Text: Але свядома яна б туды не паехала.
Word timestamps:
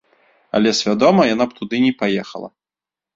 Але 0.59 0.69
свядома 0.79 1.27
яна 1.33 1.45
б 1.51 1.57
туды 1.59 1.77
не 1.85 1.91
паехала. 1.99 2.49